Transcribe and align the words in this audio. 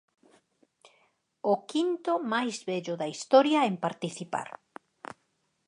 O 1.51 1.53
quinto 1.71 2.11
máis 2.33 2.55
vello 2.69 2.93
da 3.01 3.11
historia 3.13 3.67
en 3.69 3.75
participar. 3.85 4.49